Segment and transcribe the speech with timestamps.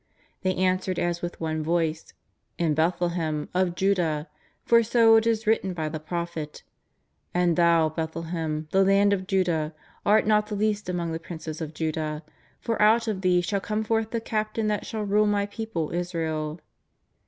[0.41, 2.13] They answered as with one voice:'^
[2.57, 4.27] In Bethlehem of Juda,
[4.65, 6.63] for so it is writ ten by the prophet:
[7.35, 11.75] And thou, Bethlehem, the land of Juda, art not the least among the princes of
[11.75, 12.23] Juda,
[12.59, 16.59] for out of thee shall come forth the captain that shall rule My people Israel."